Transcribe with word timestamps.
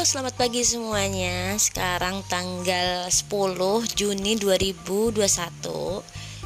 selamat 0.00 0.32
pagi 0.32 0.64
semuanya. 0.64 1.52
Sekarang 1.60 2.24
tanggal 2.24 3.04
10 3.04 3.28
Juni 3.92 4.32
2021. 4.40 5.12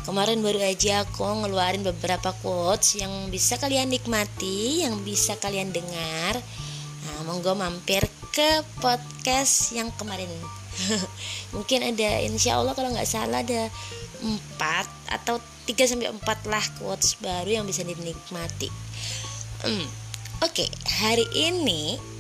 Kemarin 0.03 0.43
baru 0.43 0.59
aja 0.59 1.07
aku 1.07 1.23
ngeluarin 1.23 1.87
beberapa 1.87 2.35
quotes 2.43 2.99
yang 2.99 3.31
bisa 3.31 3.55
kalian 3.55 3.95
nikmati, 3.95 4.83
yang 4.83 4.99
bisa 5.07 5.39
kalian 5.39 5.71
dengar. 5.71 6.35
Nah, 7.07 7.31
monggo 7.31 7.55
mampir 7.55 8.03
ke 8.35 8.67
podcast 8.83 9.71
yang 9.71 9.95
kemarin. 9.95 10.27
Mungkin 11.55 11.95
ada 11.95 12.27
insya 12.27 12.59
Allah 12.59 12.75
kalau 12.75 12.91
nggak 12.91 13.07
salah 13.07 13.47
ada 13.47 13.71
4 14.19 15.15
atau 15.15 15.39
3 15.71 15.79
sampai 15.95 16.11
4 16.11 16.51
lah 16.51 16.65
quotes 16.83 17.23
baru 17.23 17.63
yang 17.63 17.71
bisa 17.71 17.87
dinikmati. 17.87 18.67
Hmm. 19.63 19.87
Oke, 20.43 20.67
okay, 20.67 20.69
hari 20.99 21.31
ini 21.39 22.14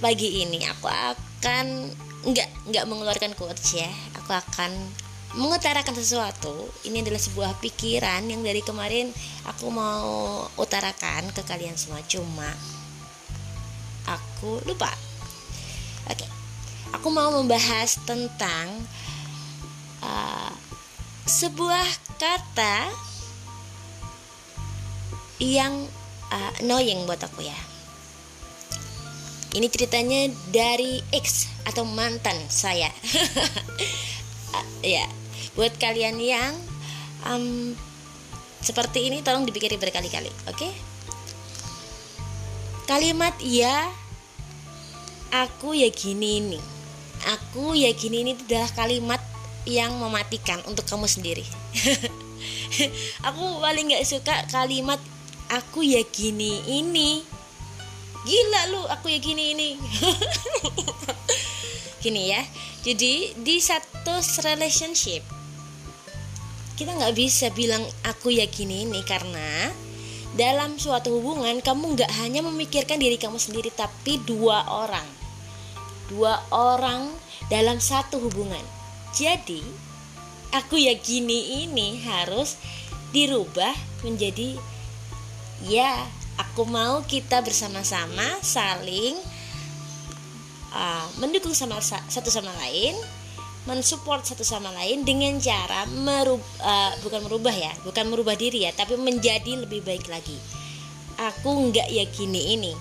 pagi 0.00 0.40
ini 0.40 0.64
aku 0.64 0.88
akan 0.88 1.92
nggak 2.24 2.48
nggak 2.72 2.84
mengeluarkan 2.88 3.36
quotes 3.36 3.76
ya. 3.76 3.88
Aku 4.16 4.32
akan 4.32 4.72
mengutarakan 5.36 5.92
sesuatu. 5.94 6.72
Ini 6.88 7.04
adalah 7.04 7.20
sebuah 7.20 7.60
pikiran 7.60 8.24
yang 8.26 8.40
dari 8.40 8.64
kemarin 8.64 9.12
aku 9.46 9.68
mau 9.68 10.48
utarakan 10.56 11.28
ke 11.36 11.44
kalian 11.44 11.76
semua. 11.76 12.00
Cuma 12.08 12.48
aku 14.08 14.64
lupa. 14.64 14.90
Oke. 16.08 16.26
Aku 16.96 17.12
mau 17.12 17.30
membahas 17.30 18.00
tentang 18.02 18.66
uh, 20.02 20.52
sebuah 21.28 21.86
kata 22.18 22.90
yang 25.38 25.86
uh, 26.34 26.50
annoying 26.58 27.06
buat 27.06 27.22
aku 27.22 27.46
ya 27.46 27.79
ini 29.54 29.66
ceritanya 29.66 30.30
dari 30.54 31.02
X 31.10 31.50
atau 31.66 31.82
mantan 31.82 32.36
saya. 32.46 32.90
ya, 34.84 35.06
buat 35.58 35.74
kalian 35.78 36.22
yang 36.22 36.54
um, 37.26 37.74
seperti 38.62 39.10
ini 39.10 39.24
tolong 39.26 39.42
dipikir 39.42 39.74
berkali-kali, 39.74 40.30
oke? 40.46 40.54
Okay? 40.54 40.72
Kalimat 42.86 43.34
ya 43.42 43.86
aku 45.30 45.74
ya 45.74 45.90
gini 45.90 46.42
ini. 46.42 46.60
Aku 47.38 47.76
ya 47.76 47.92
gini 47.92 48.24
ini 48.24 48.32
adalah 48.34 48.70
kalimat 48.72 49.20
yang 49.68 49.92
mematikan 50.00 50.58
untuk 50.66 50.88
kamu 50.88 51.04
sendiri. 51.04 51.44
aku 53.28 53.60
paling 53.60 53.92
nggak 53.92 54.06
suka 54.08 54.34
kalimat 54.48 54.98
aku 55.52 55.84
ya 55.84 56.00
gini 56.08 56.64
ini 56.66 57.39
gila 58.26 58.62
lu 58.72 58.82
aku 58.88 59.12
ya 59.12 59.18
gini 59.18 59.56
ini. 59.56 59.70
Gini 62.00 62.32
ya. 62.32 62.40
Jadi 62.80 63.36
di 63.36 63.60
satu 63.60 64.24
relationship 64.40 65.20
kita 66.80 66.96
nggak 66.96 67.12
bisa 67.12 67.52
bilang 67.52 67.84
aku 68.08 68.32
ya 68.32 68.48
gini 68.48 68.88
ini 68.88 69.04
karena 69.04 69.68
dalam 70.32 70.80
suatu 70.80 71.20
hubungan 71.20 71.60
kamu 71.60 71.92
nggak 71.92 72.08
hanya 72.24 72.40
memikirkan 72.40 72.96
diri 72.96 73.20
kamu 73.20 73.36
sendiri 73.36 73.68
tapi 73.68 74.16
dua 74.24 74.64
orang. 74.64 75.04
Dua 76.08 76.40
orang 76.48 77.12
dalam 77.52 77.76
satu 77.76 78.24
hubungan. 78.24 78.64
Jadi 79.12 79.60
aku 80.56 80.80
ya 80.80 80.96
gini 80.96 81.68
ini 81.68 82.00
harus 82.00 82.56
dirubah 83.12 83.76
menjadi 84.00 84.56
ya 85.68 86.08
aku 86.38 86.68
mau 86.68 87.02
kita 87.06 87.42
bersama-sama 87.42 88.26
saling 88.44 89.16
uh, 90.74 91.06
mendukung 91.18 91.54
sama 91.56 91.80
satu 91.82 92.30
sama 92.30 92.52
lain 92.62 92.94
mensupport 93.68 94.24
satu 94.24 94.40
sama 94.40 94.72
lain 94.72 95.04
dengan 95.04 95.36
cara 95.36 95.84
merub, 95.92 96.40
uh, 96.64 96.92
bukan 97.04 97.20
merubah 97.28 97.52
ya 97.52 97.72
bukan 97.84 98.08
merubah 98.08 98.32
diri 98.32 98.64
ya 98.64 98.72
tapi 98.72 98.96
menjadi 98.96 99.66
lebih 99.66 99.84
baik 99.84 100.08
lagi. 100.08 100.36
Aku 101.20 101.68
nggak 101.68 101.92
yakini 101.92 102.56
ini. 102.56 102.72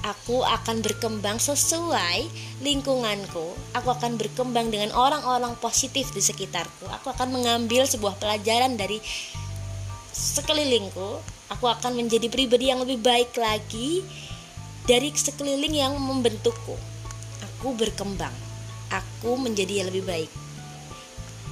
Aku 0.00 0.40
akan 0.40 0.80
berkembang 0.80 1.36
sesuai 1.36 2.24
lingkunganku. 2.64 3.52
Aku 3.76 3.88
akan 3.92 4.16
berkembang 4.16 4.72
dengan 4.72 4.94
orang-orang 4.96 5.52
positif 5.60 6.08
di 6.16 6.24
sekitarku. 6.24 6.88
Aku 6.88 7.12
akan 7.12 7.36
mengambil 7.36 7.84
sebuah 7.84 8.16
pelajaran 8.16 8.80
dari 8.80 8.96
sekelilingku 10.20 11.40
aku 11.48 11.64
akan 11.66 11.96
menjadi 11.96 12.28
pribadi 12.28 12.68
yang 12.68 12.84
lebih 12.84 13.00
baik 13.00 13.32
lagi 13.40 14.04
dari 14.84 15.08
sekeliling 15.16 15.72
yang 15.72 15.96
membentukku. 15.96 16.76
Aku 17.40 17.72
berkembang. 17.72 18.32
Aku 18.92 19.40
menjadi 19.40 19.84
yang 19.84 19.88
lebih 19.88 20.04
baik. 20.04 20.30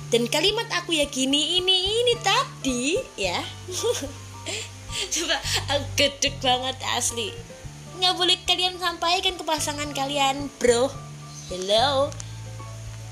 Dan 0.08 0.24
kalimat 0.28 0.64
aku 0.72 0.96
yakini 0.96 1.60
ini 1.60 1.76
ini 2.02 2.14
tadi 2.20 2.96
ya. 3.16 3.40
Coba 5.14 5.36
gedek 5.94 6.40
banget 6.40 6.76
asli. 6.96 7.30
Nggak 8.00 8.14
boleh 8.16 8.36
kalian 8.48 8.80
sampaikan 8.80 9.36
ke 9.36 9.44
pasangan 9.44 9.90
kalian 9.92 10.48
bro. 10.56 10.88
Hello. 11.52 12.08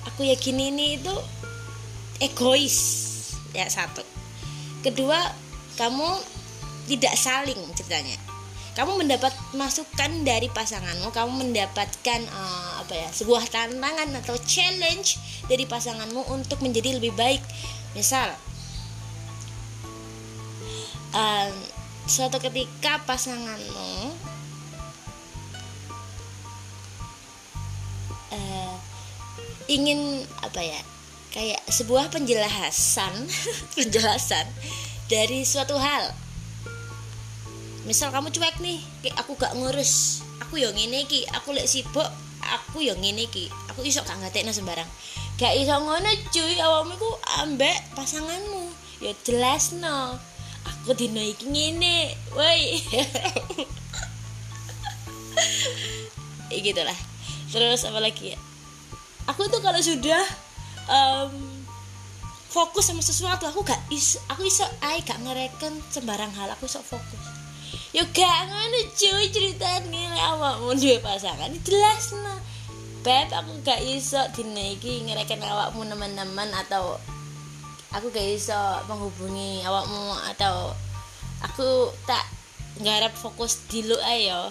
Aku 0.08 0.24
yakin 0.24 0.72
ini 0.72 0.96
itu 0.96 1.12
egois. 2.22 2.78
Ya 3.52 3.68
satu. 3.68 4.00
Kedua 4.80 5.45
kamu 5.76 6.08
tidak 6.88 7.14
saling 7.14 7.60
ceritanya. 7.76 8.16
Kamu 8.76 9.00
mendapat 9.00 9.32
masukan 9.56 10.20
dari 10.20 10.52
pasanganmu 10.52 11.08
kamu 11.08 11.48
mendapatkan 11.48 12.20
uh, 12.28 12.84
apa 12.84 12.92
ya 12.92 13.08
sebuah 13.08 13.48
tantangan 13.48 14.12
atau 14.20 14.36
challenge 14.44 15.16
dari 15.48 15.64
pasanganmu 15.64 16.28
untuk 16.28 16.60
menjadi 16.60 17.00
lebih 17.00 17.16
baik. 17.16 17.40
Misal 17.96 18.36
uh, 21.16 21.48
suatu 22.04 22.36
ketika 22.36 23.00
pasanganmu 23.08 24.12
uh, 28.28 28.74
ingin 29.72 30.20
apa 30.44 30.60
ya 30.60 30.80
kayak 31.32 31.64
sebuah 31.68 32.12
penjelasan 32.12 33.24
penjelasan 33.76 34.46
dari 35.06 35.46
suatu 35.46 35.78
hal. 35.78 36.10
Misal 37.86 38.10
kamu 38.10 38.34
cuek 38.34 38.58
nih 38.58 38.82
kayak 39.06 39.16
aku 39.22 39.38
gak 39.38 39.54
ngurus. 39.54 40.22
Aku 40.42 40.58
yang 40.58 40.74
ini 40.74 41.06
ki 41.06 41.26
aku 41.30 41.54
lek 41.54 41.70
sibuk 41.70 42.06
aku 42.42 42.82
yang 42.82 42.98
ini 43.02 43.26
ki 43.30 43.46
aku 43.70 43.86
iso 43.86 44.02
gak 44.02 44.18
ngatekno 44.18 44.50
sembarang. 44.50 44.90
Gak 45.38 45.54
iso 45.54 45.78
ngono 45.78 46.10
cuy 46.34 46.58
awakmu 46.58 46.98
ku 46.98 47.10
ambek 47.38 47.94
pasanganmu. 47.94 48.66
Ya 48.98 49.14
jelas 49.22 49.70
no 49.78 50.18
aku 50.66 50.98
dino 50.98 51.22
iki 51.22 51.46
ngene 51.46 52.18
woi. 52.34 52.82
Gitulah. 56.66 56.98
Terus 57.54 57.86
apa 57.86 58.02
lagi 58.02 58.34
ya? 58.34 58.38
Aku 59.30 59.46
tuh 59.46 59.62
kalau 59.62 59.78
sudah 59.78 60.22
um, 60.90 61.55
fokus 62.56 62.88
sama 62.88 63.04
sesuatu 63.04 63.44
aku 63.44 63.60
gak 63.68 63.76
iso 63.92 64.16
aku 64.32 64.48
iso 64.48 64.64
ai 64.80 65.04
gak 65.04 65.20
ngereken 65.20 65.76
sembarang 65.92 66.32
hal 66.32 66.48
aku 66.56 66.64
iso 66.64 66.80
fokus. 66.80 67.20
Yo 67.92 68.00
gak 68.16 68.48
ngono 68.48 68.78
cuy 68.96 69.28
ceritane 69.28 70.00
lek 70.08 70.24
awakmu 70.24 70.72
duwe 70.72 70.96
pasangan 71.04 71.52
jelas 71.60 72.16
nah 72.16 72.40
beb 73.04 73.28
aku 73.28 73.60
gak 73.60 73.84
iso 73.84 74.16
dina 74.32 74.72
iki 74.72 75.04
ngereken 75.04 75.44
awakmu 75.44 75.84
teman-teman 75.84 76.48
atau 76.56 76.96
aku 77.92 78.08
gak 78.08 78.24
iso 78.24 78.56
menghubungi 78.88 79.60
awakmu 79.68 80.16
atau 80.32 80.72
aku 81.44 81.92
tak 82.08 82.24
ngarep 82.80 83.12
fokus 83.12 83.68
di 83.68 83.84
lu 83.84 84.00
ayo 84.00 84.48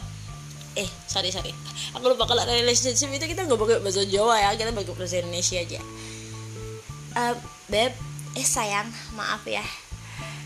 eh 0.77 0.89
sorry 1.09 1.33
sorry. 1.33 1.49
Aku 1.97 2.05
lupa 2.05 2.29
kalau 2.29 2.45
relationship 2.45 3.09
itu 3.09 3.25
kita 3.33 3.49
nggak 3.49 3.57
pakai 3.57 3.81
bahasa 3.81 4.05
Jawa 4.05 4.37
ya 4.37 4.53
kita 4.53 4.77
pakai 4.77 4.93
bahasa 4.93 5.25
Indonesia 5.25 5.57
aja. 5.57 5.81
Uh, 7.15 7.54
beb 7.65 7.89
eh 8.37 8.45
sayang 8.45 8.85
maaf 9.17 9.41
ya. 9.49 9.63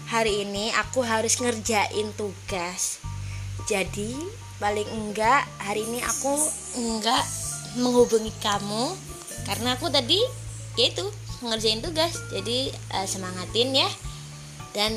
Hari 0.10 0.48
ini 0.48 0.71
aku 0.74 1.04
harus 1.04 1.38
ngerjain 1.44 2.16
tugas. 2.16 3.04
Jadi 3.68 4.16
paling 4.57 4.88
enggak 4.89 5.45
hari 5.62 5.86
ini 5.86 6.00
aku 6.01 6.33
enggak 6.80 7.21
menghubungi 7.77 8.33
kamu. 8.42 8.95
Karena 9.45 9.75
aku 9.75 9.92
tadi 9.92 10.18
yaitu 10.80 11.04
ngerjain 11.44 11.83
tugas. 11.83 12.24
Jadi 12.31 12.71
uh, 12.95 13.06
semangatin 13.06 13.75
ya. 13.75 13.89
Dan 14.71 14.95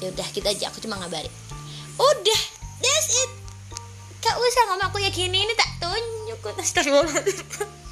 ya 0.00 0.10
udah 0.10 0.28
kita 0.32 0.50
aja. 0.50 0.72
Aku 0.72 0.80
cuma 0.82 0.98
ngabarin. 0.98 1.30
Udah 2.00 2.40
that's 2.80 3.12
it. 3.12 3.30
Gak 4.24 4.34
usah 4.34 4.62
ngomong 4.72 4.90
aku 4.90 4.98
ya 5.04 5.12
gini 5.12 5.46
ini 5.46 5.54
tak 5.54 5.70
tunjuk. 5.78 6.40
Astagfirullahaladzim. 6.56 7.46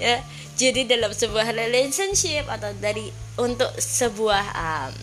Ya 0.00 0.18
jadi 0.56 0.84
dalam 0.84 1.12
sebuah 1.12 1.52
relationship 1.56 2.44
atau 2.48 2.70
dari 2.76 3.08
untuk 3.40 3.72
sebuah 3.76 4.44
um, 4.52 4.94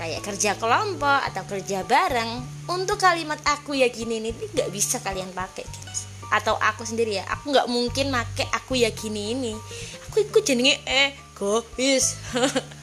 kayak 0.00 0.24
kerja 0.24 0.56
kelompok 0.56 1.20
atau 1.28 1.44
kerja 1.44 1.84
bareng 1.84 2.40
untuk 2.72 2.96
kalimat 2.96 3.36
aku 3.44 3.76
ya 3.76 3.92
gini 3.92 4.20
ini 4.20 4.32
nggak 4.32 4.72
bisa 4.72 5.00
kalian 5.04 5.28
pakai 5.32 5.64
guys. 5.64 6.08
Atau 6.30 6.56
aku 6.56 6.88
sendiri 6.88 7.20
ya 7.20 7.24
aku 7.28 7.52
nggak 7.52 7.68
mungkin 7.68 8.08
make 8.08 8.48
aku 8.52 8.80
ya 8.80 8.88
gini 8.92 9.36
ini. 9.36 9.52
Aku 10.08 10.24
ikut 10.24 10.42
jenenge 10.44 10.80
egois. 10.84 12.16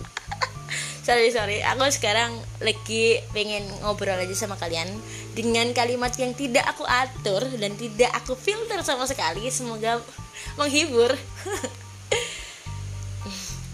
Sorry 1.08 1.32
sorry. 1.32 1.64
Aku 1.64 1.88
sekarang 1.88 2.36
lagi 2.60 3.24
pengen 3.32 3.64
ngobrol 3.80 4.20
aja 4.20 4.36
sama 4.36 4.60
kalian 4.60 4.92
dengan 5.32 5.72
kalimat 5.72 6.12
yang 6.20 6.36
tidak 6.36 6.68
aku 6.68 6.84
atur 6.84 7.48
dan 7.56 7.80
tidak 7.80 8.12
aku 8.12 8.36
filter 8.36 8.84
sama 8.84 9.08
sekali. 9.08 9.48
Semoga 9.48 10.04
menghibur 10.60 11.16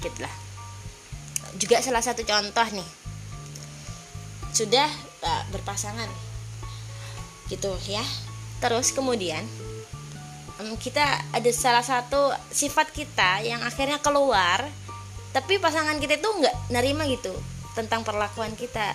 gitulah 0.03 0.43
juga 1.57 1.81
salah 1.81 2.01
satu 2.01 2.25
contoh 2.25 2.67
nih. 2.73 2.89
Sudah 4.53 4.89
uh, 5.25 5.43
berpasangan. 5.53 6.09
Gitu 7.49 7.71
ya. 7.89 8.03
Terus 8.61 8.95
kemudian 8.95 9.43
um, 10.61 10.73
kita 10.79 11.03
ada 11.33 11.51
salah 11.51 11.85
satu 11.85 12.31
sifat 12.49 12.93
kita 12.93 13.43
yang 13.43 13.61
akhirnya 13.61 13.99
keluar 13.99 14.63
tapi 15.33 15.57
pasangan 15.57 15.97
kita 15.97 16.21
itu 16.21 16.29
nggak 16.29 16.69
nerima 16.69 17.09
gitu 17.09 17.33
tentang 17.73 18.05
perlakuan 18.05 18.53
kita. 18.53 18.93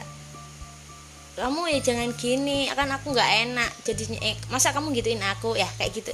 Kamu 1.39 1.71
ya 1.71 1.79
jangan 1.83 2.15
gini 2.19 2.67
akan 2.71 2.99
aku 2.99 3.15
nggak 3.15 3.31
enak 3.47 3.71
jadinya 3.87 4.19
eh, 4.23 4.39
masa 4.51 4.75
kamu 4.75 4.95
gituin 4.95 5.23
aku? 5.23 5.55
Ya 5.59 5.67
kayak 5.79 5.95
gitu. 5.95 6.13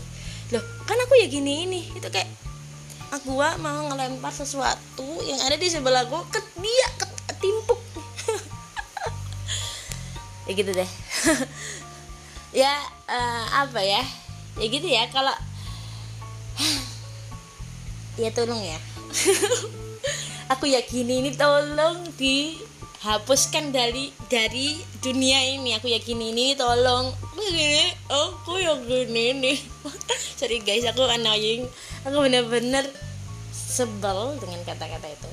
Loh 0.53 0.65
kan 0.85 0.97
aku 1.01 1.17
ya 1.21 1.29
gini 1.29 1.69
ini. 1.69 1.81
Itu 1.93 2.09
kayak 2.09 2.29
aku 3.15 3.39
mau 3.63 3.87
ngelempar 3.95 4.35
sesuatu 4.35 5.07
yang 5.23 5.39
ada 5.47 5.55
di 5.55 5.71
sebelahku 5.71 6.19
ke 6.35 6.43
dia 6.59 6.89
ke 6.99 7.07
timpuk. 7.39 7.81
Ya 10.45 10.53
gitu 10.53 10.71
deh. 10.75 10.91
Ya 12.55 12.71
uh, 13.11 13.67
apa 13.67 13.83
ya? 13.83 14.03
Ya 14.59 14.67
gitu 14.71 14.87
ya 14.87 15.07
kalau 15.15 15.35
ya 18.23 18.31
tolong 18.35 18.63
ya. 18.63 18.79
Aku 20.55 20.69
yakini 20.69 21.25
ini 21.25 21.31
tolong 21.35 22.05
dihapuskan 22.15 23.73
dari 23.73 24.13
dari 24.31 24.77
dunia 25.03 25.41
ini. 25.57 25.75
Aku 25.79 25.91
yakini 25.91 26.31
ini 26.31 26.55
tolong. 26.55 27.11
Aku 28.07 28.61
yang 28.61 28.87
gini 28.87 29.35
nih 29.35 29.59
sorry 30.45 30.61
guys 30.61 30.85
aku 30.85 31.09
annoying. 31.09 31.65
Aku 32.05 32.21
bener-bener 32.21 32.85
sebel 33.75 34.39
dengan 34.39 34.63
kata-kata 34.63 35.11
itu. 35.11 35.31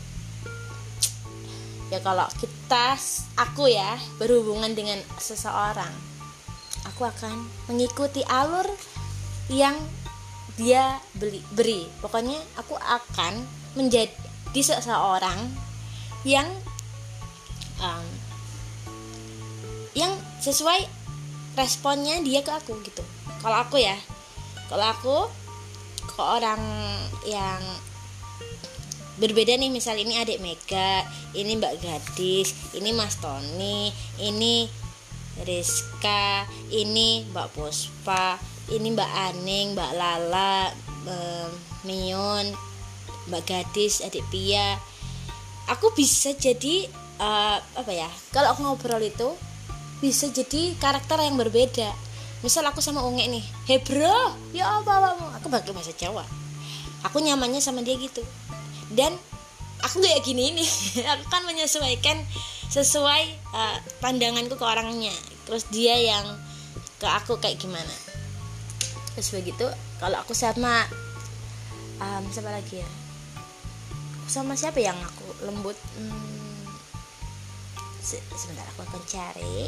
Ya 1.93 1.99
kalau 2.01 2.25
kita 2.41 2.97
aku 3.37 3.69
ya 3.69 3.99
berhubungan 4.17 4.73
dengan 4.73 4.97
seseorang 5.19 5.91
aku 6.87 7.05
akan 7.05 7.45
mengikuti 7.69 8.25
alur 8.25 8.65
yang 9.51 9.77
dia 10.57 10.97
beli 11.13 11.43
beri. 11.53 11.85
Pokoknya 12.01 12.39
aku 12.57 12.73
akan 12.77 13.45
menjadi 13.77 14.11
seseorang 14.55 15.51
yang 16.25 16.47
um, 17.81 18.05
yang 19.91 20.11
sesuai 20.39 20.87
responnya 21.59 22.23
dia 22.23 22.41
ke 22.41 22.51
aku 22.51 22.79
gitu. 22.87 23.03
Kalau 23.41 23.57
aku 23.61 23.81
ya 23.81 23.97
kalau 24.71 24.87
aku 24.87 25.17
ke 26.07 26.21
orang 26.21 26.61
yang 27.27 27.59
berbeda 29.21 29.53
nih 29.53 29.69
misal 29.69 29.99
ini 30.01 30.17
adik 30.17 30.41
Mega 30.41 31.05
ini 31.37 31.53
Mbak 31.59 31.75
Gadis 31.83 32.73
ini 32.73 32.89
Mas 32.95 33.21
Tony 33.21 33.93
ini 34.17 34.65
Rizka 35.45 36.49
ini 36.73 37.29
Mbak 37.29 37.47
Puspa 37.53 38.41
ini 38.73 38.89
Mbak 38.93 39.11
Aning 39.31 39.77
Mbak 39.77 39.91
Lala 39.93 40.73
um, 41.05 41.49
Mion 41.85 42.49
Mbak 43.29 43.43
Gadis 43.45 44.01
adik 44.01 44.25
Pia. 44.33 44.81
Aku 45.69 45.93
bisa 45.93 46.33
jadi 46.35 46.89
uh, 47.21 47.61
apa 47.61 47.91
ya 47.93 48.09
kalau 48.33 48.51
aku 48.57 48.65
ngobrol 48.65 48.99
itu 48.99 49.37
bisa 50.01 50.33
jadi 50.33 50.73
karakter 50.81 51.21
yang 51.21 51.37
berbeda. 51.37 51.93
Misal 52.41 52.65
aku 52.65 52.81
sama 52.81 53.05
Unge 53.05 53.29
nih 53.29 53.45
hey 53.69 53.77
bro 53.77 54.33
ya 54.49 54.81
apa 54.81 54.97
apa 54.97 55.37
aku 55.37 55.45
pakai 55.45 55.77
bahasa 55.77 55.93
Jawa 55.93 56.40
aku 57.05 57.21
nyamannya 57.21 57.61
sama 57.61 57.81
dia 57.81 57.97
gitu. 57.97 58.21
Dan 58.91 59.15
aku 59.81 60.01
kayak 60.01 60.21
gini 60.25 60.53
ini. 60.53 60.65
Aku 61.17 61.25
kan 61.27 61.41
menyesuaikan 61.43 62.17
sesuai 62.71 63.23
uh, 63.51 63.77
pandanganku 63.99 64.55
ke 64.55 64.65
orangnya. 64.65 65.13
Terus 65.45 65.67
dia 65.73 65.97
yang 65.97 66.23
ke 67.01 67.07
aku 67.09 67.41
kayak 67.41 67.57
gimana. 67.57 67.95
Terus 69.17 69.33
begitu 69.33 69.67
kalau 69.99 70.21
aku 70.21 70.31
sama 70.37 70.85
um, 71.99 72.23
siapa 72.31 72.53
lagi 72.53 72.79
ya? 72.79 72.89
Sama 74.29 74.55
siapa 74.55 74.79
yang 74.79 74.95
aku 74.95 75.27
lembut? 75.43 75.75
Hmm, 75.97 76.63
sebentar 78.37 78.63
aku 78.71 78.87
akan 78.87 79.01
cari. 79.09 79.67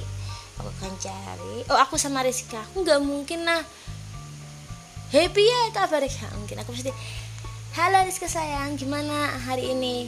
Aku 0.62 0.69
akan 0.69 0.94
cari. 1.01 1.65
Oh 1.68 1.79
aku 1.81 1.97
sama 1.97 2.24
Rizka 2.24 2.62
aku 2.62 2.86
nggak 2.86 3.01
mungkin 3.03 3.44
nah 3.44 3.59
happy 5.13 5.45
ya 5.45 5.62
kabar 5.77 6.01
mungkin 6.42 6.57
aku 6.57 6.74
pasti 6.74 6.89
Halo 7.74 8.06
Rizka 8.06 8.30
sayang, 8.30 8.77
gimana 8.77 9.33
hari 9.50 9.74
ini? 9.74 10.06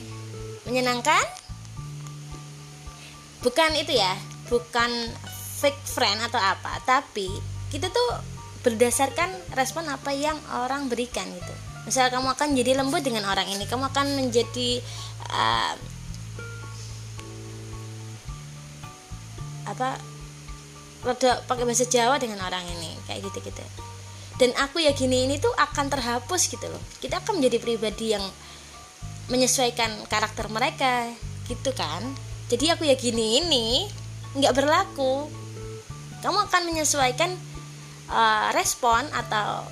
Menyenangkan? 0.69 1.25
Bukan 3.41 3.73
itu 3.73 3.89
ya, 3.97 4.13
bukan 4.53 4.89
fake 5.61 5.81
friend 5.89 6.21
atau 6.29 6.37
apa, 6.37 6.77
tapi 6.85 7.25
kita 7.73 7.89
tuh 7.89 8.09
berdasarkan 8.61 9.33
respon 9.57 9.89
apa 9.89 10.13
yang 10.13 10.37
orang 10.53 10.93
berikan 10.93 11.25
gitu. 11.25 11.53
Misal 11.89 12.13
kamu 12.13 12.37
akan 12.37 12.53
jadi 12.53 12.77
lembut 12.77 13.01
dengan 13.01 13.25
orang 13.25 13.49
ini, 13.49 13.65
kamu 13.65 13.89
akan 13.89 14.13
menjadi 14.13 14.85
uh, 15.25 15.73
apa? 19.65 19.97
Rada 21.01 21.41
pakai 21.49 21.65
bahasa 21.65 21.89
Jawa 21.89 22.21
dengan 22.21 22.45
orang 22.45 22.61
ini, 22.77 22.93
kayak 23.09 23.25
gitu-gitu 23.25 23.65
dan 24.35 24.51
aku 24.59 24.83
ya 24.83 24.91
gini 24.91 25.27
ini 25.27 25.39
tuh 25.39 25.51
akan 25.55 25.87
terhapus 25.87 26.51
gitu 26.51 26.67
loh. 26.67 26.81
Kita 26.99 27.23
akan 27.23 27.39
menjadi 27.39 27.57
pribadi 27.63 28.11
yang 28.11 28.25
menyesuaikan 29.31 30.05
karakter 30.11 30.51
mereka 30.51 31.07
gitu 31.47 31.71
kan? 31.71 32.03
Jadi 32.51 32.69
aku 32.75 32.83
ya 32.83 32.99
gini 32.99 33.39
ini 33.39 33.87
nggak 34.35 34.53
berlaku. 34.53 35.31
Kamu 36.19 36.51
akan 36.51 36.61
menyesuaikan 36.67 37.31
uh, 38.11 38.51
respon 38.51 39.07
atau 39.15 39.63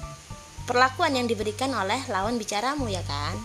perlakuan 0.63 1.17
yang 1.19 1.27
diberikan 1.27 1.75
oleh 1.75 1.99
lawan 2.07 2.39
bicaramu 2.39 2.87
ya 2.87 3.03
kan? 3.03 3.35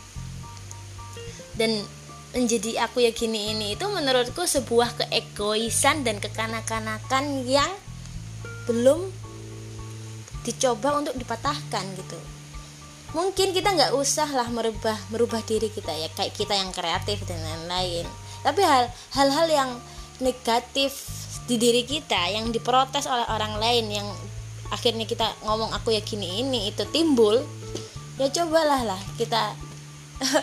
Dan 1.59 1.83
menjadi 2.31 2.87
aku 2.87 3.03
ya 3.03 3.11
gini 3.11 3.51
ini 3.57 3.75
itu 3.75 3.89
menurutku 3.91 4.47
sebuah 4.47 4.95
keegoisan 5.03 6.07
dan 6.07 6.23
kekanak-kanakan 6.23 7.43
yang 7.49 7.73
belum 8.69 9.09
dicoba 10.45 10.99
untuk 10.99 11.15
dipatahkan 11.19 11.85
gitu. 11.99 12.19
Mungkin 13.17 13.57
kita 13.57 13.73
nggak 13.73 13.93
usah 13.97 14.29
lah 14.37 14.53
merubah 14.53 14.97
merubah 15.09 15.41
diri 15.41 15.73
kita 15.73 15.97
ya 15.97 16.13
kayak 16.13 16.37
kita 16.37 16.53
yang 16.53 16.69
kreatif 16.77 17.25
dan 17.25 17.41
lain-lain. 17.41 18.05
Tapi 18.45 18.61
hal 18.61 18.93
hal-hal 19.17 19.47
yang 19.49 19.71
negatif 20.21 21.09
di 21.49 21.57
diri 21.57 21.89
kita 21.89 22.29
yang 22.29 22.53
diprotes 22.53 23.09
oleh 23.09 23.25
orang 23.33 23.57
lain 23.57 23.89
yang 23.89 24.09
akhirnya 24.69 25.09
kita 25.09 25.33
ngomong 25.49 25.73
aku 25.73 25.97
ya 25.97 26.05
gini 26.05 26.45
ini 26.45 26.69
itu 26.69 26.85
timbul 26.93 27.41
ya 28.21 28.29
cobalah 28.29 28.85
lah 28.85 29.01
kita 29.17 29.57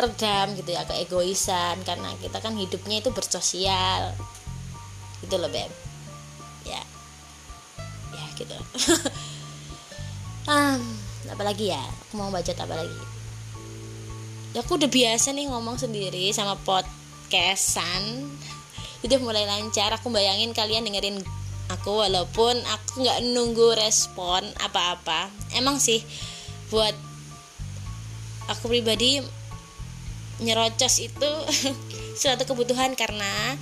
redam 0.00 0.56
gitu 0.56 0.72
ya 0.72 0.88
keegoisan 0.88 1.80
karena 1.84 2.12
kita 2.20 2.40
kan 2.40 2.56
hidupnya 2.56 3.04
itu 3.04 3.12
bersosial. 3.12 4.16
Gitu 5.20 5.36
loh 5.36 5.48
beb. 5.52 5.72
Ya. 6.64 6.80
Ya 8.12 8.24
gitu 8.36 8.56
ah 10.46 10.78
apalagi 11.30 11.74
ya? 11.74 11.82
Aku 12.06 12.18
mau 12.18 12.30
baca 12.30 12.50
apa 12.54 12.74
lagi 12.74 13.16
ya 14.56 14.64
aku 14.64 14.80
udah 14.80 14.88
biasa 14.88 15.36
nih 15.36 15.52
ngomong 15.52 15.76
sendiri 15.76 16.32
sama 16.32 16.56
podcastan. 16.64 18.24
Udah 19.04 19.20
mulai 19.20 19.44
lancar. 19.44 19.92
Aku 20.00 20.08
bayangin 20.08 20.56
kalian 20.56 20.88
dengerin 20.88 21.20
aku 21.68 22.00
walaupun 22.00 22.56
aku 22.64 23.04
nggak 23.04 23.20
nunggu 23.36 23.76
respon 23.76 24.48
apa-apa. 24.64 25.28
Emang 25.52 25.76
sih 25.76 26.00
buat 26.72 26.96
aku 28.48 28.72
pribadi 28.72 29.20
nyerocos 30.40 31.04
itu 31.04 31.30
suatu 32.20 32.48
kebutuhan 32.48 32.96
karena 32.96 33.60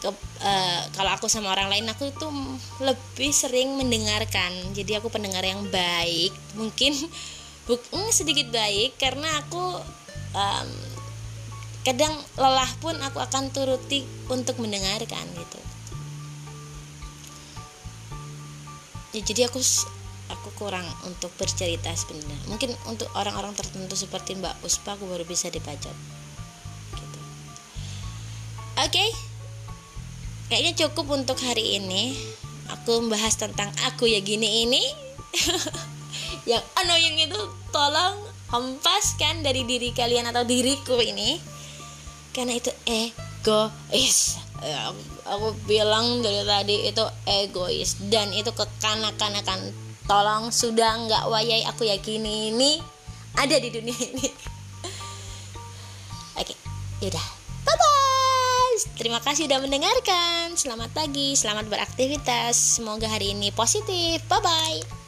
ke, 0.00 0.08
uh, 0.08 0.82
kalau 0.96 1.12
aku 1.12 1.28
sama 1.28 1.52
orang 1.52 1.68
lain 1.68 1.86
aku 1.92 2.08
itu 2.08 2.26
lebih 2.80 3.30
sering 3.36 3.76
mendengarkan. 3.76 4.72
Jadi 4.72 4.96
aku 4.96 5.12
pendengar 5.12 5.44
yang 5.44 5.60
baik. 5.68 6.32
Mungkin 6.56 6.96
bukan 7.68 8.08
sedikit 8.08 8.48
baik 8.48 8.96
karena 8.96 9.28
aku 9.44 9.84
um, 10.32 10.70
kadang 11.84 12.12
lelah 12.40 12.68
pun 12.80 12.96
aku 13.04 13.20
akan 13.20 13.52
turuti 13.52 14.04
untuk 14.32 14.56
mendengarkan 14.60 15.24
gitu. 15.36 15.60
Ya 19.10 19.20
jadi 19.20 19.52
aku 19.52 19.60
aku 20.30 20.48
kurang 20.56 20.86
untuk 21.04 21.28
bercerita 21.36 21.92
sebenarnya. 21.92 22.38
Mungkin 22.48 22.72
untuk 22.88 23.10
orang-orang 23.12 23.52
tertentu 23.52 23.98
seperti 23.98 24.38
Mbak 24.38 24.64
Puspa 24.64 24.96
aku 24.96 25.04
baru 25.04 25.28
bisa 25.28 25.52
dibacot. 25.52 25.96
Gitu. 26.96 27.18
oke. 28.80 28.88
okay. 28.88 29.29
Kayaknya 30.50 30.74
cukup 30.86 31.14
untuk 31.14 31.38
hari 31.40 31.78
ini. 31.78 32.18
Aku 32.70 32.98
membahas 33.00 33.38
tentang 33.38 33.70
aku 33.86 34.10
ya 34.10 34.18
gini 34.18 34.66
ini. 34.66 34.82
Yang 36.50 36.66
annoying 36.82 37.30
itu 37.30 37.40
tolong 37.70 38.18
hempaskan 38.50 39.46
dari 39.46 39.62
diri 39.62 39.94
kalian 39.94 40.26
atau 40.26 40.42
diriku 40.42 40.98
ini. 40.98 41.38
Karena 42.34 42.58
itu 42.58 42.74
egois. 42.84 44.42
Ya, 44.60 44.92
aku 45.24 45.56
bilang 45.64 46.20
dari 46.20 46.42
tadi 46.42 46.76
itu 46.90 47.04
egois. 47.30 47.96
Dan 48.10 48.34
itu 48.34 48.50
kekanak-kanakan. 48.50 49.70
Tolong 50.10 50.50
sudah 50.50 51.06
nggak 51.06 51.24
wayai 51.30 51.62
aku 51.70 51.86
yakini 51.86 52.50
ini. 52.50 52.82
Ada 53.38 53.62
di 53.62 53.70
dunia 53.70 53.94
ini. 53.94 54.26
Oke 56.40 56.54
yaudah 57.00 57.39
terima 59.00 59.24
kasih 59.24 59.48
sudah 59.48 59.64
mendengarkan. 59.64 60.52
Selamat 60.60 60.92
pagi 60.92 61.32
selamat 61.32 61.72
beraktivitas. 61.72 62.76
Semoga 62.76 63.08
hari 63.08 63.32
ini 63.32 63.48
positif. 63.48 64.20
Bye 64.28 64.44
bye 64.44 64.99